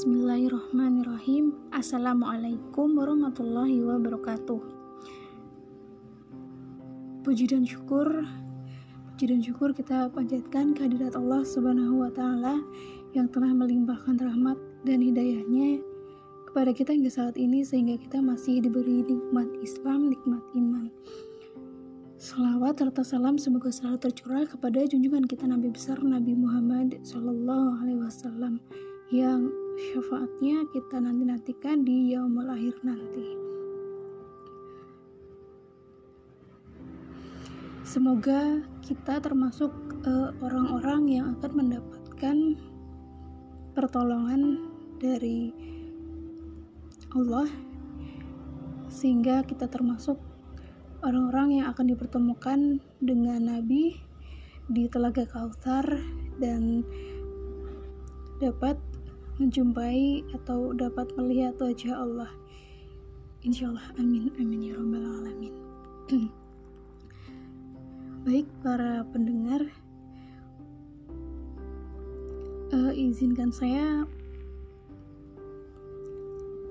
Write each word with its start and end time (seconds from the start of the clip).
Bismillahirrahmanirrahim 0.00 1.52
Assalamualaikum 1.76 2.96
warahmatullahi 2.96 3.84
wabarakatuh 3.84 4.56
Puji 7.20 7.44
dan 7.44 7.68
syukur 7.68 8.24
Puji 9.12 9.28
dan 9.28 9.44
syukur 9.44 9.76
kita 9.76 10.08
panjatkan 10.08 10.72
kehadirat 10.72 11.12
Allah 11.20 11.44
subhanahu 11.44 12.00
wa 12.00 12.08
ta'ala 12.16 12.64
Yang 13.12 13.28
telah 13.36 13.52
melimpahkan 13.52 14.16
rahmat 14.16 14.56
dan 14.88 15.04
hidayahnya 15.04 15.84
kepada 16.48 16.72
kita 16.72 16.96
hingga 16.96 17.12
saat 17.12 17.36
ini 17.36 17.60
sehingga 17.60 18.00
kita 18.00 18.24
masih 18.24 18.64
diberi 18.64 19.04
nikmat 19.04 19.52
Islam, 19.60 20.08
nikmat 20.08 20.40
iman. 20.56 20.88
Salawat 22.16 22.80
serta 22.80 23.04
salam 23.04 23.36
semoga 23.36 23.68
selalu 23.68 24.00
tercurah 24.00 24.48
kepada 24.48 24.80
junjungan 24.80 25.28
kita 25.28 25.44
Nabi 25.44 25.68
besar 25.68 26.00
Nabi 26.00 26.32
Muhammad 26.32 27.04
Shallallahu 27.04 27.84
Alaihi 27.84 28.00
Wasallam 28.00 28.64
yang 29.10 29.50
syafaatnya 29.80 30.68
kita 30.76 31.00
nanti 31.00 31.24
nantikan 31.24 31.80
di 31.80 32.12
yaumul 32.12 32.52
akhir 32.52 32.76
nanti. 32.84 33.24
Semoga 37.80 38.60
kita 38.84 39.18
termasuk 39.18 39.72
eh, 40.04 40.30
orang-orang 40.44 41.02
uh, 41.08 41.10
yang 41.10 41.26
akan 41.34 41.52
mendapatkan 41.56 42.36
pertolongan 43.74 44.68
dari 45.00 45.50
Allah 47.10 47.48
sehingga 48.86 49.42
kita 49.42 49.66
termasuk 49.66 50.20
orang-orang 51.02 51.62
yang 51.62 51.66
akan 51.72 51.90
dipertemukan 51.90 52.60
dengan 53.00 53.40
Nabi 53.58 53.98
di 54.70 54.86
Telaga 54.86 55.26
Kautsar 55.26 55.82
dan 56.38 56.86
dapat 58.38 58.78
menjumpai 59.40 60.22
atau 60.36 60.76
dapat 60.76 61.08
melihat 61.16 61.56
wajah 61.56 61.96
Allah. 61.96 62.30
Insya 63.40 63.72
Allah, 63.72 63.88
amin, 63.96 64.28
amin 64.36 64.60
ya 64.68 64.76
robbal 64.76 65.00
alamin. 65.00 65.54
Baik 68.28 68.44
para 68.60 69.00
pendengar, 69.08 69.64
uh, 72.76 72.92
izinkan 72.92 73.50
saya 73.50 74.04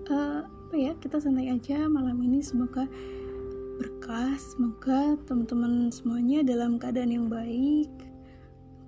uh, 0.10 0.42
apa 0.46 0.76
ya 0.78 0.94
kita 1.02 1.18
santai 1.18 1.50
aja 1.50 1.90
malam 1.90 2.22
ini 2.22 2.46
semoga 2.46 2.86
berkah 3.80 4.36
semoga 4.38 5.18
teman-teman 5.26 5.90
semuanya 5.90 6.44
dalam 6.44 6.78
keadaan 6.78 7.10
yang 7.10 7.28
baik 7.32 7.90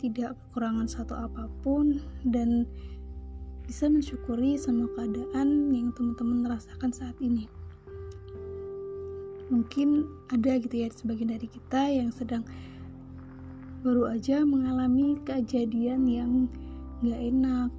tidak 0.02 0.34
kekurangan 0.34 0.90
satu 0.90 1.14
apa 1.14 1.46
pun 1.62 2.02
dan 2.26 2.66
bisa 3.72 3.88
mensyukuri 3.88 4.60
semua 4.60 4.92
keadaan 5.00 5.72
yang 5.72 5.96
teman-teman 5.96 6.44
rasakan 6.44 6.92
saat 6.92 7.16
ini. 7.24 7.48
Mungkin 9.48 10.12
ada 10.28 10.60
gitu 10.60 10.76
ya 10.76 10.92
sebagian 10.92 11.32
dari 11.32 11.48
kita 11.48 11.88
yang 11.88 12.12
sedang 12.12 12.44
baru 13.80 14.12
aja 14.12 14.44
mengalami 14.44 15.16
kejadian 15.24 16.04
yang 16.04 16.52
gak 17.00 17.16
enak. 17.16 17.72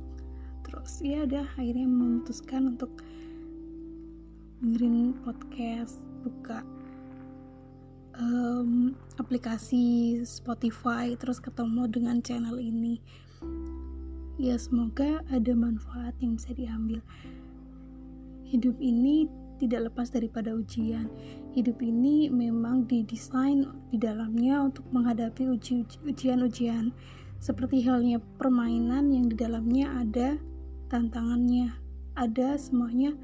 Terus 0.64 0.92
ya 1.04 1.28
udah 1.28 1.44
akhirnya 1.60 1.84
memutuskan 1.84 2.72
untuk 2.72 2.88
dengerin 4.64 5.12
podcast 5.28 6.00
buka 6.24 6.64
um, 8.16 8.96
aplikasi 9.20 10.16
Spotify 10.24 11.12
terus 11.20 11.36
ketemu 11.36 11.84
dengan 11.92 12.24
channel 12.24 12.56
ini 12.56 12.96
ya 14.36 14.56
semoga 14.56 15.20
ada 15.32 15.52
manfaat 15.52 16.16
yang 16.20 16.36
bisa 16.36 16.52
diambil. 16.56 17.00
Hidup 18.48 18.76
ini 18.80 19.28
tidak 19.60 19.92
lepas 19.92 20.10
daripada 20.10 20.52
ujian. 20.52 21.06
Hidup 21.56 21.80
ini 21.80 22.28
memang 22.28 22.84
didesain 22.90 23.68
di 23.92 23.98
dalamnya 24.00 24.68
untuk 24.68 24.84
menghadapi 24.90 25.46
ujian-ujian. 26.04 26.90
Seperti 27.42 27.82
halnya 27.86 28.22
permainan 28.38 29.10
yang 29.10 29.26
di 29.30 29.36
dalamnya 29.38 29.90
ada 29.98 30.38
tantangannya 30.90 31.82
ada 32.16 32.56
semuanya. 32.60 33.16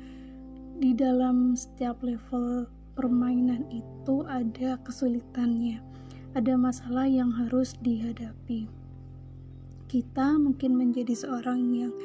Di 0.79 0.95
dalam 0.95 1.59
setiap 1.59 1.99
level 2.07 2.71
permainan 2.95 3.67
itu 3.67 4.23
ada 4.31 4.79
kesulitannya, 4.87 5.83
ada 6.39 6.55
masalah 6.55 7.11
yang 7.11 7.35
harus 7.35 7.75
dihadapi. 7.83 8.78
Kita 9.89 10.37
mungkin 10.37 10.77
menjadi 10.77 11.17
seorang 11.17 11.73
yang 11.73 11.97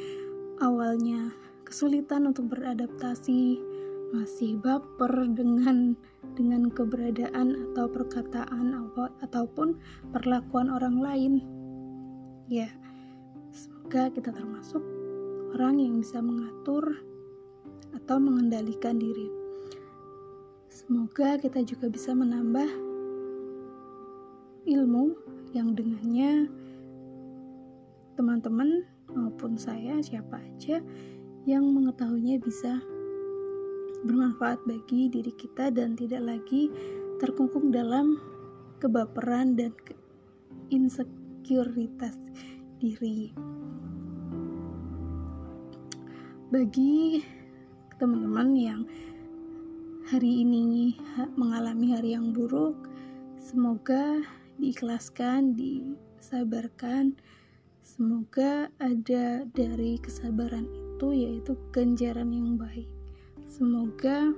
awalnya 0.63 1.35
kesulitan 1.67 2.31
untuk 2.31 2.55
beradaptasi, 2.55 3.59
masih 4.15 4.55
baper 4.63 5.27
dengan 5.35 5.91
dengan 6.31 6.71
keberadaan 6.71 7.51
atau 7.51 7.91
perkataan 7.91 8.71
ataupun 9.19 9.75
perlakuan 10.15 10.71
orang 10.71 10.95
lain. 11.03 11.33
Ya, 12.47 12.71
semoga 13.51 14.07
kita 14.15 14.31
termasuk 14.31 14.79
orang 15.51 15.83
yang 15.83 15.99
bisa 15.99 16.23
mengatur 16.23 17.03
atau 17.99 18.15
mengendalikan 18.15 18.95
diri. 18.95 19.27
Semoga 20.71 21.35
kita 21.35 21.59
juga 21.67 21.91
bisa 21.91 22.15
menambah 22.15 22.71
ilmu 24.71 25.19
yang 25.51 25.75
dengannya 25.75 26.62
teman-teman 28.13 28.85
maupun 29.09 29.57
saya 29.57 29.97
siapa 30.01 30.37
aja 30.37 30.81
yang 31.43 31.65
mengetahuinya 31.73 32.39
bisa 32.39 32.79
bermanfaat 34.03 34.59
bagi 34.67 35.07
diri 35.11 35.31
kita 35.35 35.71
dan 35.71 35.95
tidak 35.95 36.23
lagi 36.23 36.71
terkungkung 37.23 37.71
dalam 37.71 38.19
kebaperan 38.83 39.55
dan 39.55 39.71
ke 39.71 39.95
insekuritas 40.71 42.15
diri. 42.83 43.31
Bagi 46.51 47.23
teman-teman 47.97 48.49
yang 48.53 48.81
hari 50.11 50.43
ini 50.43 50.93
mengalami 51.39 51.95
hari 51.95 52.13
yang 52.13 52.35
buruk, 52.35 52.75
semoga 53.39 54.19
diikhlaskan, 54.59 55.55
disabarkan. 55.55 57.15
Semoga 57.83 58.71
ada 58.79 59.43
dari 59.51 59.99
kesabaran 59.99 60.63
itu 60.71 61.07
yaitu 61.11 61.59
ganjaran 61.75 62.31
yang 62.31 62.55
baik. 62.55 62.87
Semoga 63.51 64.31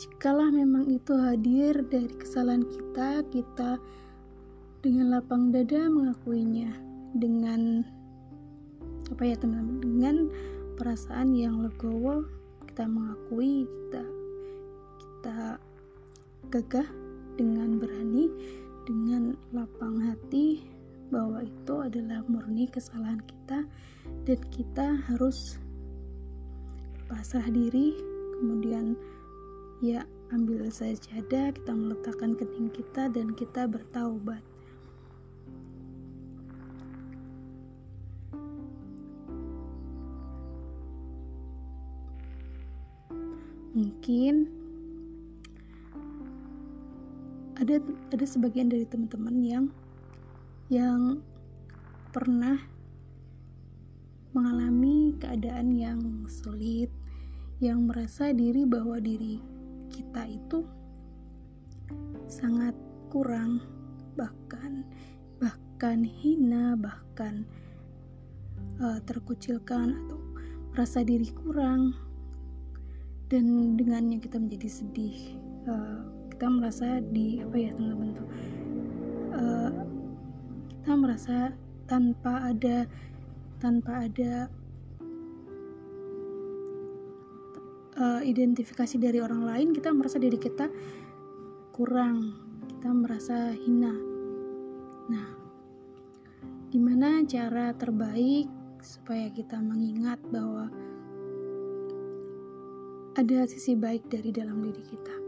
jikalau 0.00 0.48
memang 0.48 0.88
itu 0.88 1.12
hadir 1.12 1.84
dari 1.92 2.08
kesalahan 2.16 2.64
kita, 2.64 3.20
kita 3.28 3.76
dengan 4.80 5.12
lapang 5.12 5.52
dada 5.52 5.84
mengakuinya 5.92 6.72
dengan 7.20 7.84
apa 9.12 9.22
ya 9.28 9.36
teman-teman 9.36 9.80
dengan 9.84 10.16
perasaan 10.80 11.36
yang 11.36 11.60
legowo 11.60 12.24
kita 12.64 12.88
mengakui 12.88 13.68
kita 13.68 14.04
kita 14.98 15.36
gagah 16.48 16.88
dengan 17.36 17.76
berani 17.76 18.32
dengan 18.88 19.36
lapang 19.52 20.00
hati 20.00 20.73
bahwa 21.12 21.44
itu 21.44 21.74
adalah 21.80 22.24
murni 22.28 22.68
kesalahan 22.68 23.20
kita 23.24 23.64
dan 24.24 24.38
kita 24.52 24.86
harus 25.08 25.60
pasrah 27.08 27.48
diri 27.52 27.96
kemudian 28.40 28.96
ya 29.84 30.04
ambil 30.32 30.66
sajadah 30.72 31.52
kita 31.52 31.72
meletakkan 31.72 32.34
kening 32.34 32.72
kita 32.72 33.12
dan 33.12 33.36
kita 33.36 33.68
bertaubat. 33.68 34.40
Mungkin 43.74 44.46
ada 47.58 47.82
ada 48.14 48.24
sebagian 48.26 48.70
dari 48.70 48.86
teman-teman 48.86 49.36
yang 49.42 49.64
yang 50.72 51.20
pernah 52.14 52.56
mengalami 54.34 55.14
keadaan 55.20 55.74
yang 55.74 56.00
sulit 56.26 56.90
yang 57.62 57.86
merasa 57.86 58.34
diri 58.34 58.66
bahwa 58.66 58.98
diri 58.98 59.38
kita 59.92 60.26
itu 60.26 60.66
sangat 62.26 62.74
kurang 63.12 63.62
bahkan 64.18 64.82
bahkan 65.38 66.02
hina 66.02 66.74
bahkan 66.74 67.46
uh, 68.82 68.98
terkucilkan 69.06 69.94
atau 70.06 70.18
merasa 70.74 71.06
diri 71.06 71.30
kurang. 71.30 71.94
Dan 73.30 73.74
dengannya 73.74 74.20
kita 74.20 74.36
menjadi 74.38 74.68
sedih 74.68 75.38
uh, 75.66 76.02
kita 76.30 76.46
merasa 76.50 76.98
di 77.00 77.40
apa 77.42 77.56
ya 77.56 77.70
teman-teman 77.74 78.10
uh, 79.34 79.70
kita 80.84 81.00
merasa 81.00 81.48
tanpa 81.88 82.44
ada 82.44 82.84
tanpa 83.56 84.04
ada 84.04 84.52
uh, 87.96 88.20
identifikasi 88.20 89.00
dari 89.00 89.16
orang 89.16 89.48
lain 89.48 89.72
kita 89.72 89.96
merasa 89.96 90.20
diri 90.20 90.36
kita 90.36 90.68
kurang 91.72 92.36
kita 92.68 92.92
merasa 92.92 93.56
hina. 93.56 93.96
Nah 95.08 95.28
gimana 96.68 97.24
cara 97.24 97.72
terbaik 97.72 98.52
supaya 98.84 99.32
kita 99.32 99.56
mengingat 99.64 100.20
bahwa 100.28 100.68
ada 103.16 103.48
sisi 103.48 103.72
baik 103.72 104.12
dari 104.12 104.36
dalam 104.36 104.60
diri 104.60 104.84
kita? 104.84 105.23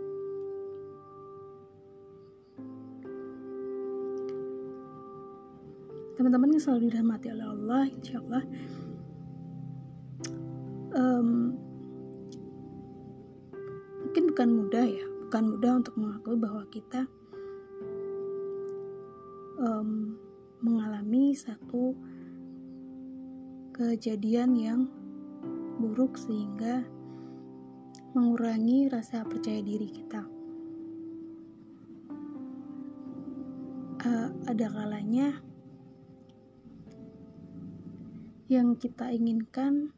Teman-teman 6.16 6.56
yang 6.56 6.62
selalu 6.64 6.88
dirahmati 6.88 7.28
oleh 7.30 7.46
Allah 7.46 7.82
insya 7.92 8.16
Allah 8.24 8.44
um, 10.96 11.28
mungkin 14.04 14.24
bukan 14.32 14.48
mudah 14.64 14.86
ya 14.88 15.06
bukan 15.28 15.44
mudah 15.52 15.72
untuk 15.84 15.94
mengakui 16.00 16.36
bahwa 16.40 16.62
kita 16.72 17.04
um, 19.60 20.16
mengalami 20.64 21.36
satu 21.36 21.92
kejadian 23.76 24.56
yang 24.56 24.80
buruk 25.76 26.16
sehingga 26.16 26.80
mengurangi 28.16 28.88
rasa 28.88 29.20
percaya 29.28 29.60
diri 29.60 29.92
kita. 29.92 30.24
Uh, 34.06 34.30
ada 34.46 34.70
kalanya 34.70 35.36
yang 38.46 38.78
kita 38.78 39.10
inginkan 39.10 39.90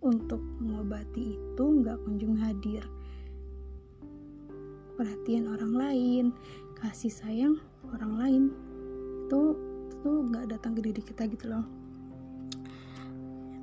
untuk 0.00 0.40
mengobati 0.56 1.36
itu 1.36 1.64
nggak 1.64 2.00
kunjung 2.08 2.40
hadir. 2.40 2.80
Perhatian 4.96 5.52
orang 5.52 5.72
lain, 5.76 6.24
kasih 6.80 7.12
sayang 7.12 7.60
orang 7.92 8.12
lain 8.16 8.42
itu 9.28 9.42
itu 10.00 10.12
nggak 10.32 10.48
datang 10.48 10.72
ke 10.72 10.80
diri 10.80 11.02
kita 11.04 11.28
gitu 11.28 11.52
loh. 11.52 11.66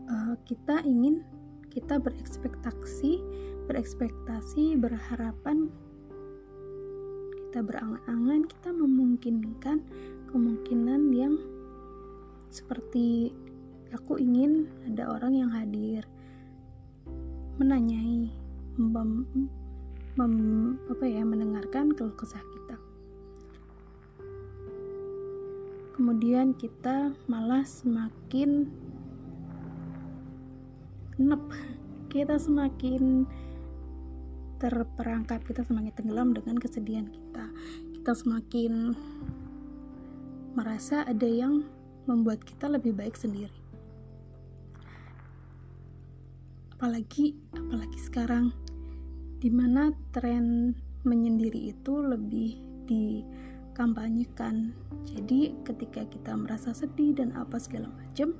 Uh, 0.07 0.38
kita 0.45 0.86
ingin 0.86 1.25
kita 1.74 1.98
berekspektasi, 1.98 3.18
berekspektasi, 3.66 4.78
berharapan, 4.78 5.68
kita 7.50 7.66
berangan-angan, 7.66 8.45
kita 8.45 8.69
memungkinkan 8.69 9.81
kemungkinan 10.30 11.10
yang 11.10 11.36
seperti 12.54 13.34
aku 13.95 14.19
ingin 14.19 14.68
ada 14.92 15.07
orang 15.07 15.34
yang 15.36 15.51
hadir 15.51 16.04
menanyai 17.57 18.30
mem, 18.78 19.25
mem, 20.13 20.34
apa 20.92 21.06
ya 21.07 21.25
mendengarkan 21.25 21.95
keluh 21.95 22.13
kesah 22.13 22.42
kita. 22.42 22.78
Kemudian 25.98 26.54
kita 26.54 27.10
malah 27.25 27.66
semakin 27.66 28.69
nep. 31.18 31.42
Kita 32.07 32.39
semakin 32.39 33.28
terperangkap 34.63 35.44
kita 35.44 35.68
semakin 35.68 35.92
tenggelam 35.92 36.31
dengan 36.31 36.56
kesedihan 36.56 37.04
kita. 37.12 37.45
Kita 37.94 38.16
semakin 38.16 38.95
merasa 40.56 41.04
ada 41.04 41.28
yang 41.28 41.68
membuat 42.07 42.42
kita 42.48 42.72
lebih 42.72 42.95
baik 42.95 43.19
sendiri 43.19 43.67
apalagi 46.77 47.33
apalagi 47.57 47.97
sekarang 47.97 48.53
di 49.41 49.50
mana 49.50 49.89
tren 50.13 50.77
menyendiri 51.09 51.74
itu 51.74 51.94
lebih 52.06 52.62
dikampanyekan 52.85 54.77
jadi 55.09 55.57
ketika 55.65 56.06
kita 56.06 56.38
merasa 56.38 56.77
sedih 56.77 57.18
dan 57.18 57.33
apa 57.33 57.57
segala 57.57 57.89
macam 57.97 58.38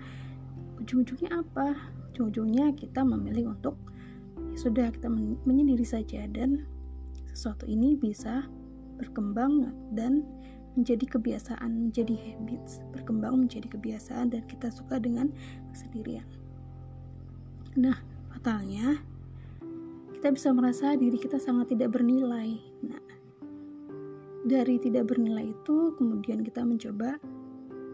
ujung-ujungnya 0.78 1.34
apa 1.34 1.82
ujung-ujungnya 2.14 2.78
kita 2.78 3.02
memilih 3.02 3.58
untuk 3.58 3.74
ya 4.54 4.58
sudah 4.62 4.94
kita 4.94 5.10
menyendiri 5.42 5.82
saja 5.82 6.30
dan 6.30 6.62
sesuatu 7.34 7.66
ini 7.66 7.98
bisa 7.98 8.46
berkembang 9.02 9.74
dan 9.98 10.22
menjadi 10.78 11.10
kebiasaan, 11.18 11.90
menjadi 11.90 12.14
habits, 12.14 12.86
berkembang 12.94 13.50
menjadi 13.50 13.66
kebiasaan 13.66 14.30
dan 14.30 14.46
kita 14.46 14.70
suka 14.70 15.02
dengan 15.02 15.34
kesendirian. 15.74 16.26
Nah, 17.78 17.98
fatalnya 18.38 19.02
kita 20.14 20.30
bisa 20.30 20.54
merasa 20.54 20.94
diri 20.94 21.18
kita 21.18 21.42
sangat 21.42 21.74
tidak 21.74 21.98
bernilai. 21.98 22.54
Nah, 22.86 23.02
dari 24.46 24.78
tidak 24.78 25.10
bernilai 25.10 25.58
itu 25.58 25.98
kemudian 25.98 26.46
kita 26.46 26.62
mencoba 26.62 27.18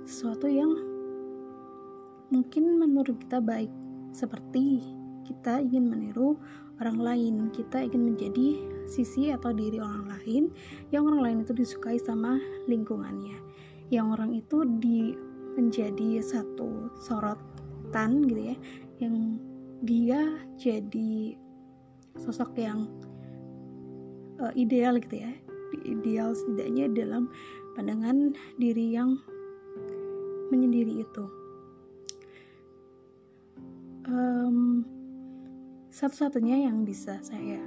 sesuatu 0.04 0.52
yang 0.52 0.68
mungkin 2.28 2.76
menurut 2.76 3.24
kita 3.24 3.40
baik, 3.40 3.72
seperti 4.12 4.84
kita 5.24 5.64
ingin 5.64 5.88
meniru 5.88 6.36
orang 6.84 7.00
lain, 7.00 7.36
kita 7.56 7.88
ingin 7.88 8.12
menjadi 8.12 8.60
sisi 8.84 9.32
atau 9.32 9.56
diri 9.56 9.80
orang 9.80 10.12
lain 10.12 10.44
yang 10.92 11.08
orang 11.08 11.24
lain 11.24 11.38
itu 11.48 11.56
disukai 11.56 11.96
sama 12.04 12.36
lingkungannya, 12.68 13.40
yang 13.96 14.12
orang 14.12 14.36
itu 14.36 14.68
di 14.84 15.16
menjadi 15.56 16.20
satu 16.20 16.92
sorotan 17.00 18.28
gitu 18.28 18.52
ya, 18.52 18.58
yang 19.00 19.40
dia 19.84 20.40
jadi 20.56 21.36
sosok 22.16 22.56
yang 22.56 22.88
uh, 24.40 24.56
ideal 24.56 24.96
gitu 24.98 25.20
ya. 25.20 25.32
Ideal 25.84 26.32
setidaknya 26.32 26.88
dalam 26.96 27.28
pandangan 27.76 28.32
diri 28.56 28.96
yang 28.96 29.20
menyendiri 30.54 31.04
itu. 31.04 31.26
Um, 34.08 34.88
satu-satunya 35.92 36.68
yang 36.68 36.88
bisa 36.88 37.20
saya 37.24 37.60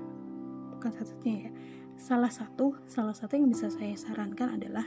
bukan 0.76 0.92
satu-satunya 0.92 1.48
ya 1.48 1.52
salah 1.96 2.28
satu 2.28 2.76
salah 2.84 3.16
satu 3.16 3.40
yang 3.40 3.48
bisa 3.48 3.72
saya 3.72 3.96
sarankan 3.96 4.60
adalah 4.60 4.84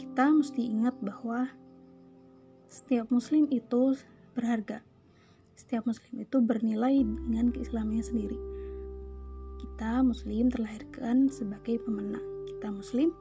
kita 0.00 0.24
mesti 0.32 0.64
ingat 0.64 0.96
bahwa 1.04 1.52
setiap 2.70 3.10
muslim 3.10 3.50
itu 3.50 3.98
berharga. 4.40 4.80
Setiap 5.60 5.84
muslim 5.84 6.24
itu 6.24 6.40
bernilai 6.40 7.04
dengan 7.04 7.52
keislamannya 7.52 8.00
sendiri. 8.00 8.38
Kita 9.60 10.00
muslim 10.00 10.48
terlahirkan 10.48 11.28
sebagai 11.28 11.76
pemenang. 11.84 12.24
Kita 12.48 12.72
muslim 12.72 13.12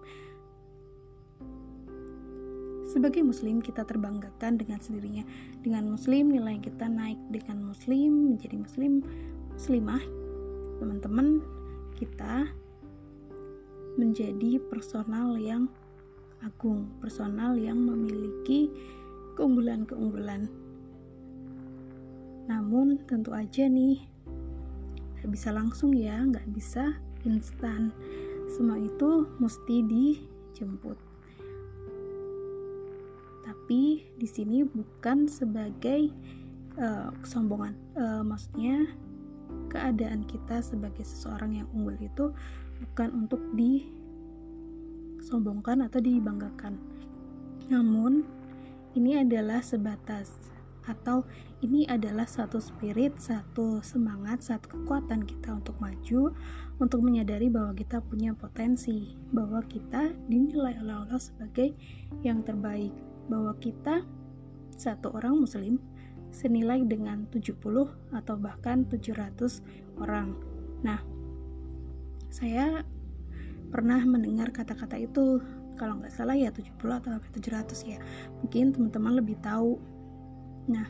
sebagai 2.90 3.22
muslim 3.22 3.60
kita 3.60 3.84
terbanggakan 3.84 4.56
dengan 4.56 4.80
sendirinya. 4.80 5.28
Dengan 5.62 5.92
muslim 5.92 6.32
nilai 6.32 6.58
kita 6.64 6.88
naik 6.88 7.20
dengan 7.28 7.76
muslim 7.76 8.34
menjadi 8.34 8.56
muslim 8.56 9.04
muslimah. 9.52 10.02
Teman-teman, 10.80 11.44
kita 12.00 12.48
menjadi 14.00 14.64
personal 14.72 15.36
yang 15.36 15.68
agung, 16.40 16.88
personal 17.04 17.60
yang 17.60 17.84
memiliki 17.84 18.72
keunggulan-keunggulan. 19.36 20.48
Namun 22.50 22.98
tentu 23.06 23.30
aja 23.30 23.70
nih, 23.70 24.02
nggak 25.22 25.30
bisa 25.30 25.54
langsung 25.54 25.94
ya, 25.94 26.18
nggak 26.18 26.50
bisa 26.50 26.98
instan. 27.22 27.94
Semua 28.50 28.82
itu 28.82 29.30
mesti 29.38 29.86
dijemput. 29.86 30.98
Tapi 33.46 34.02
di 34.18 34.26
sini 34.26 34.66
bukan 34.66 35.30
sebagai 35.30 36.10
uh, 36.82 37.14
kesombongan, 37.22 37.78
uh, 37.94 38.26
maksudnya 38.26 38.90
keadaan 39.70 40.26
kita 40.26 40.66
sebagai 40.66 41.06
seseorang 41.06 41.62
yang 41.62 41.70
unggul 41.78 41.94
itu 42.02 42.34
bukan 42.82 43.14
untuk 43.26 43.42
disombongkan 43.54 45.86
atau 45.86 46.02
dibanggakan. 46.02 46.82
Namun 47.70 48.26
ini 48.98 49.22
adalah 49.22 49.62
sebatas 49.62 50.50
atau 50.90 51.22
ini 51.62 51.86
adalah 51.86 52.26
satu 52.26 52.58
spirit, 52.58 53.14
satu 53.22 53.80
semangat, 53.86 54.42
satu 54.42 54.74
kekuatan 54.74 55.22
kita 55.24 55.62
untuk 55.62 55.78
maju, 55.78 56.34
untuk 56.82 57.06
menyadari 57.06 57.48
bahwa 57.48 57.78
kita 57.78 58.02
punya 58.02 58.34
potensi, 58.34 59.14
bahwa 59.30 59.62
kita 59.70 60.10
dinilai 60.26 60.74
oleh 60.82 61.06
Allah 61.06 61.22
sebagai 61.22 61.78
yang 62.26 62.42
terbaik, 62.42 62.92
bahwa 63.30 63.54
kita 63.62 64.02
satu 64.74 65.14
orang 65.14 65.46
muslim 65.46 65.78
senilai 66.32 66.82
dengan 66.86 67.26
70 67.30 67.62
atau 68.16 68.36
bahkan 68.38 68.86
700 68.88 69.62
orang. 70.00 70.34
Nah, 70.86 71.02
saya 72.30 72.86
pernah 73.70 74.02
mendengar 74.06 74.50
kata-kata 74.54 74.98
itu. 74.98 75.42
Kalau 75.80 75.96
nggak 75.96 76.12
salah 76.12 76.36
ya 76.36 76.52
70 76.52 76.76
atau 77.00 77.16
700 77.32 77.88
ya. 77.88 78.00
Mungkin 78.44 78.76
teman-teman 78.76 79.24
lebih 79.24 79.40
tahu 79.40 79.80
nah 80.70 80.88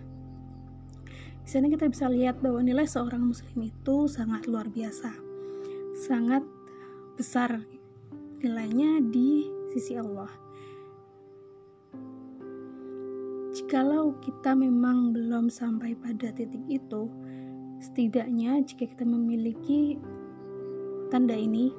Di 1.39 1.57
sana 1.57 1.65
kita 1.65 1.89
bisa 1.89 2.05
lihat 2.05 2.45
bahwa 2.45 2.61
nilai 2.61 2.85
seorang 2.85 3.25
muslim 3.33 3.65
itu 3.65 4.05
sangat 4.05 4.45
luar 4.45 4.69
biasa. 4.69 5.09
Sangat 5.97 6.45
besar 7.17 7.57
nilainya 8.45 9.01
di 9.09 9.49
sisi 9.73 9.97
Allah. 9.97 10.29
Jikalau 13.49 14.13
kita 14.21 14.53
memang 14.53 15.09
belum 15.09 15.49
sampai 15.49 15.97
pada 15.97 16.29
titik 16.31 16.61
itu, 16.69 17.09
setidaknya 17.81 18.61
jika 18.61 18.85
kita 18.85 19.03
memiliki 19.09 19.97
tanda 21.09 21.33
ini, 21.33 21.73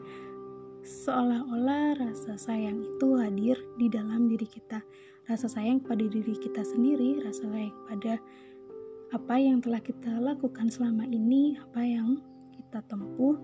seolah-olah 0.83 1.95
rasa 1.97 2.35
sayang 2.35 2.83
itu 2.83 3.09
hadir 3.17 3.57
di 3.79 3.87
dalam 3.87 4.27
diri 4.27 4.45
kita. 4.51 4.83
Rasa 5.31 5.47
sayang 5.47 5.79
pada 5.79 6.03
diri 6.03 6.35
kita 6.35 6.67
sendiri, 6.67 7.23
rasa 7.23 7.47
sayang 7.47 7.71
pada 7.87 8.19
apa 9.15 9.35
yang 9.39 9.63
telah 9.63 9.79
kita 9.79 10.19
lakukan 10.19 10.67
selama 10.67 11.07
ini, 11.07 11.55
apa 11.55 11.87
yang 11.87 12.19
kita 12.51 12.83
tempuh, 12.91 13.39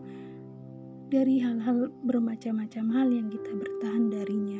dari 1.06 1.38
hal-hal 1.38 1.86
bermacam-macam 2.02 2.84
hal 2.90 3.08
yang 3.14 3.30
kita 3.30 3.54
bertahan 3.54 4.10
darinya. 4.10 4.58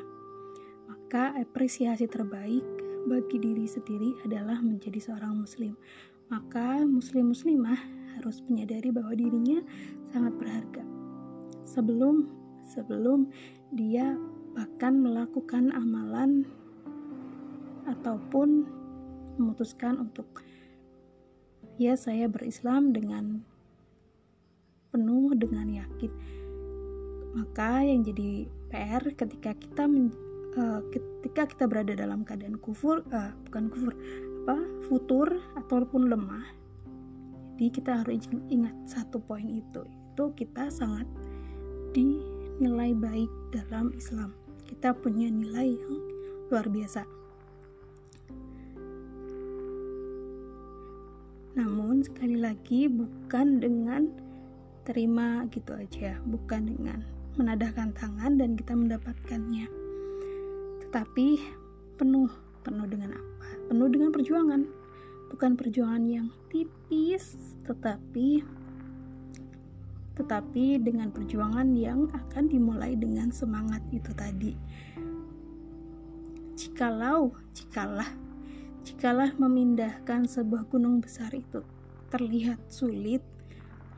Maka 0.86 1.34
apresiasi 1.34 2.06
terbaik 2.06 2.62
bagi 3.10 3.42
diri 3.42 3.66
sendiri 3.66 4.22
adalah 4.22 4.62
menjadi 4.62 5.02
seorang 5.02 5.34
muslim. 5.34 5.74
Maka 6.30 6.86
muslim-muslimah 6.86 7.78
harus 8.18 8.38
menyadari 8.46 8.94
bahwa 8.94 9.18
dirinya 9.18 9.58
sangat 10.14 10.34
berharga. 10.38 10.86
Sebelum 11.66 12.30
sebelum 12.66 13.30
dia 13.74 14.14
bahkan 14.54 14.98
melakukan 14.98 15.74
amalan 15.74 16.46
ataupun 17.86 18.66
memutuskan 19.40 20.00
untuk 20.02 20.42
ya 21.80 21.94
saya 21.94 22.26
berislam 22.26 22.92
dengan 22.92 23.40
penuh 24.90 25.32
dengan 25.36 25.68
yakin. 25.70 26.12
Maka 27.36 27.84
yang 27.84 28.00
jadi 28.00 28.48
PR 28.72 29.04
ketika 29.12 29.52
kita 29.56 29.84
men, 29.84 30.08
uh, 30.56 30.80
ketika 30.88 31.46
kita 31.46 31.64
berada 31.68 31.92
dalam 31.92 32.24
keadaan 32.24 32.56
kufur 32.58 33.04
uh, 33.12 33.32
bukan 33.48 33.68
kufur 33.68 33.92
apa 34.46 34.56
futur 34.86 35.28
ataupun 35.58 36.06
lemah 36.06 36.46
jadi 37.56 37.72
kita 37.72 37.92
harus 38.04 38.28
ingat 38.52 38.76
satu 38.84 39.16
poin 39.16 39.48
itu 39.48 39.80
itu 39.88 40.24
kita 40.36 40.68
sangat 40.68 41.08
dinilai 41.96 42.92
baik 42.92 43.32
dalam 43.52 43.92
Islam. 43.96 44.36
Kita 44.68 44.92
punya 44.92 45.32
nilai 45.32 45.76
yang 45.76 45.96
luar 46.52 46.68
biasa 46.68 47.08
namun 51.56 52.04
sekali 52.04 52.36
lagi 52.36 52.84
bukan 52.86 53.64
dengan 53.64 54.12
terima 54.84 55.48
gitu 55.50 55.72
aja 55.74 56.20
bukan 56.28 56.68
dengan 56.68 57.00
menadahkan 57.36 57.92
tangan 57.92 58.40
dan 58.40 58.56
kita 58.56 58.72
mendapatkannya. 58.72 59.68
Tetapi 60.84 61.28
penuh 62.00 62.32
penuh 62.64 62.86
dengan 62.88 63.16
apa? 63.16 63.48
Penuh 63.72 63.88
dengan 63.92 64.10
perjuangan. 64.12 64.62
Bukan 65.32 65.58
perjuangan 65.58 66.04
yang 66.06 66.28
tipis 66.48 67.36
tetapi 67.66 68.46
tetapi 70.16 70.80
dengan 70.80 71.12
perjuangan 71.12 71.76
yang 71.76 72.08
akan 72.08 72.48
dimulai 72.48 72.96
dengan 72.96 73.28
semangat 73.28 73.84
itu 73.92 74.08
tadi. 74.16 74.56
Jikalau 76.56 77.36
jikalah 77.52 78.08
jikalah 78.86 79.34
memindahkan 79.34 80.30
sebuah 80.30 80.70
gunung 80.70 81.02
besar 81.02 81.34
itu 81.34 81.66
terlihat 82.06 82.62
sulit 82.70 83.18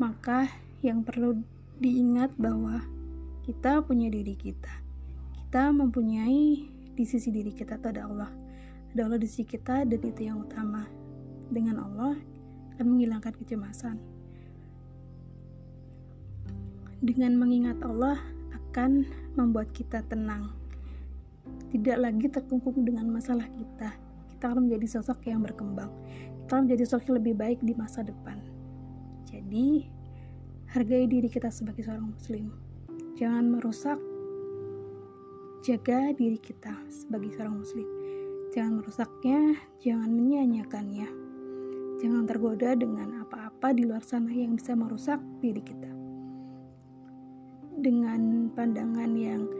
maka 0.00 0.48
yang 0.80 1.04
perlu 1.04 1.36
diingat 1.76 2.32
bahwa 2.40 2.80
kita 3.44 3.84
punya 3.84 4.08
diri 4.08 4.32
kita. 4.32 4.70
Kita 5.36 5.74
mempunyai 5.76 6.64
di 6.72 7.04
sisi 7.04 7.28
diri 7.28 7.52
kita 7.52 7.76
itu 7.76 7.86
ada 7.92 8.08
Allah. 8.08 8.30
Ada 8.94 9.00
Allah 9.04 9.20
di 9.20 9.28
sisi 9.28 9.44
kita 9.44 9.84
dan 9.84 10.00
itu 10.00 10.22
yang 10.24 10.40
utama. 10.40 10.88
Dengan 11.52 11.84
Allah 11.84 12.16
akan 12.76 12.86
menghilangkan 12.94 13.34
kecemasan. 13.44 13.96
Dengan 17.04 17.36
mengingat 17.36 17.78
Allah 17.84 18.16
akan 18.54 19.04
membuat 19.34 19.70
kita 19.74 20.00
tenang. 20.06 20.48
Tidak 21.74 21.98
lagi 21.98 22.30
terkungkung 22.30 22.86
dengan 22.86 23.10
masalah 23.10 23.50
kita. 23.50 24.07
Kita 24.38 24.54
akan 24.54 24.70
menjadi 24.70 24.86
sosok 24.86 25.26
yang 25.26 25.42
berkembang. 25.42 25.90
Kita 26.46 26.54
akan 26.54 26.70
menjadi 26.70 26.84
sosok 26.86 27.10
yang 27.10 27.18
lebih 27.18 27.34
baik 27.34 27.58
di 27.58 27.74
masa 27.74 28.06
depan. 28.06 28.38
Jadi, 29.26 29.82
hargai 30.70 31.10
diri 31.10 31.26
kita 31.26 31.50
sebagai 31.50 31.82
seorang 31.82 32.14
muslim. 32.14 32.54
Jangan 33.18 33.50
merusak 33.50 33.98
jaga 35.66 36.14
diri 36.14 36.38
kita 36.38 36.70
sebagai 36.86 37.34
seorang 37.34 37.58
muslim. 37.58 37.88
Jangan 38.54 38.78
merusaknya, 38.78 39.58
jangan 39.82 40.06
menyia-nyiakannya. 40.14 41.08
Jangan 41.98 42.30
tergoda 42.30 42.78
dengan 42.78 43.26
apa-apa 43.26 43.74
di 43.74 43.90
luar 43.90 44.06
sana 44.06 44.30
yang 44.30 44.54
bisa 44.54 44.78
merusak 44.78 45.18
diri 45.42 45.58
kita. 45.58 45.90
Dengan 47.74 48.54
pandangan 48.54 49.10
yang 49.18 49.50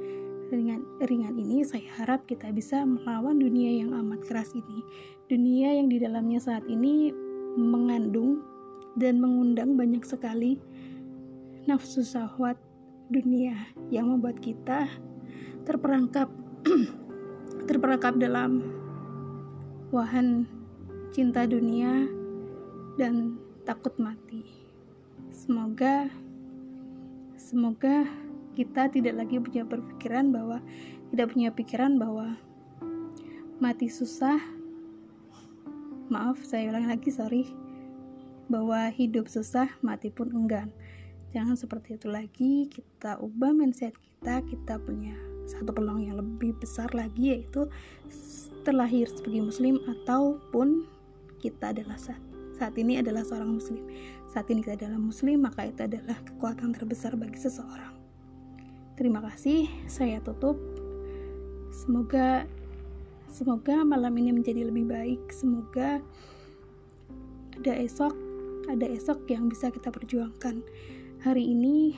ringan-ringan 0.49 1.37
ini, 1.37 1.65
saya 1.65 1.85
harap 2.01 2.25
kita 2.25 2.49
bisa 2.53 2.85
melawan 2.85 3.39
dunia 3.39 3.85
yang 3.85 3.93
amat 3.93 4.25
keras 4.25 4.53
ini. 4.57 4.81
Dunia 5.29 5.77
yang 5.77 5.93
di 5.93 6.01
dalamnya 6.01 6.41
saat 6.41 6.65
ini 6.67 7.13
mengandung 7.57 8.41
dan 8.97 9.23
mengundang 9.23 9.79
banyak 9.79 10.03
sekali 10.03 10.59
nafsu 11.69 12.01
syahwat 12.01 12.57
dunia 13.13 13.57
yang 13.93 14.09
membuat 14.09 14.41
kita 14.41 14.89
terperangkap 15.69 16.33
terperangkap 17.69 18.17
dalam 18.17 18.65
wahan 19.93 20.49
cinta 21.13 21.45
dunia 21.45 22.09
dan 22.97 23.37
takut 23.69 23.93
mati. 24.01 24.45
Semoga 25.29 26.09
semoga 27.37 28.05
kita 28.59 28.91
tidak 28.91 29.15
lagi 29.23 29.39
punya 29.39 29.63
berpikiran 29.63 30.35
bahwa 30.35 30.59
tidak 31.15 31.31
punya 31.31 31.55
pikiran 31.55 31.95
bahwa 31.95 32.35
mati 33.63 33.87
susah. 33.87 34.43
Maaf, 36.11 36.43
saya 36.43 36.75
ulang 36.75 36.91
lagi, 36.91 37.15
sorry. 37.15 37.47
Bahwa 38.51 38.91
hidup 38.91 39.31
susah, 39.31 39.71
mati 39.87 40.11
pun 40.11 40.35
enggan 40.35 40.75
jangan 41.33 41.57
seperti 41.61 42.01
itu 42.01 42.09
lagi 42.09 42.53
kita 42.73 43.21
ubah 43.21 43.53
mindset 43.53 43.93
kita 44.01 44.41
kita 44.49 44.81
punya 44.81 45.13
satu 45.45 45.73
peluang 45.73 46.05
yang 46.05 46.17
lebih 46.17 46.57
besar 46.57 46.89
lagi 46.97 47.37
yaitu 47.37 47.69
terlahir 48.65 49.09
sebagai 49.13 49.45
muslim 49.45 49.81
ataupun 49.85 50.89
kita 51.41 51.73
adalah 51.73 52.01
saat, 52.01 52.21
saat 52.57 52.75
ini 52.81 53.01
adalah 53.01 53.25
seorang 53.25 53.61
muslim 53.61 53.85
saat 54.29 54.49
ini 54.49 54.65
kita 54.65 54.89
adalah 54.89 55.01
muslim 55.01 55.45
maka 55.45 55.69
itu 55.69 55.85
adalah 55.85 56.17
kekuatan 56.25 56.73
terbesar 56.73 57.13
bagi 57.17 57.37
seseorang 57.37 57.98
terima 58.99 59.23
kasih. 59.23 59.71
Saya 59.87 60.19
tutup. 60.19 60.59
Semoga 61.71 62.43
semoga 63.31 63.87
malam 63.87 64.19
ini 64.19 64.35
menjadi 64.35 64.67
lebih 64.67 64.91
baik. 64.91 65.31
Semoga 65.31 66.03
ada 67.55 67.73
esok 67.79 68.13
ada 68.67 68.85
esok 68.85 69.31
yang 69.31 69.47
bisa 69.47 69.71
kita 69.71 69.95
perjuangkan. 69.95 70.61
Hari 71.23 71.41
ini 71.41 71.95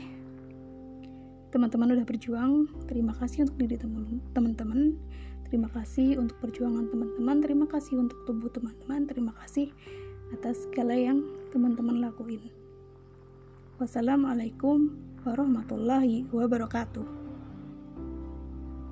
teman-teman 1.50 1.96
udah 1.96 2.06
berjuang. 2.06 2.68
Terima 2.86 3.16
kasih 3.16 3.48
untuk 3.48 3.56
diri 3.58 3.80
teman-teman. 4.36 4.94
Terima 5.50 5.66
kasih 5.72 6.20
untuk 6.20 6.38
perjuangan 6.38 6.86
teman-teman. 6.94 7.42
Terima 7.42 7.66
kasih 7.66 7.98
untuk 7.98 8.22
tubuh 8.28 8.52
teman-teman. 8.54 9.10
Terima 9.10 9.34
kasih 9.42 9.72
atas 10.30 10.62
segala 10.70 10.94
yang 10.94 11.26
teman-teman 11.50 11.98
lakuin. 11.98 12.38
Wassalamualaikum 13.82 15.09
warahmatullahi 15.24 16.26
wabarakatuh. 16.32 17.06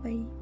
Bye 0.04 0.37